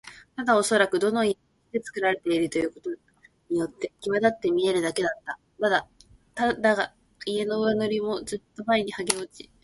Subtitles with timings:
[0.35, 1.35] ただおそらくどの家も
[1.71, 2.89] 石でつくられているということ
[3.51, 5.39] によってきわだって見えるだけだった。
[6.39, 6.93] だが、
[7.27, 9.51] 家々の上塗りもずっと前にはげ落ち、